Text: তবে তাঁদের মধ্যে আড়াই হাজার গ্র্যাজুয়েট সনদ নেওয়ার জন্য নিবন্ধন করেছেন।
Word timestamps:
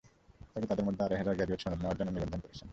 তবে 0.51 0.65
তাঁদের 0.69 0.85
মধ্যে 0.87 1.01
আড়াই 1.05 1.19
হাজার 1.21 1.35
গ্র্যাজুয়েট 1.37 1.61
সনদ 1.63 1.79
নেওয়ার 1.81 1.97
জন্য 1.99 2.09
নিবন্ধন 2.15 2.39
করেছেন। 2.45 2.67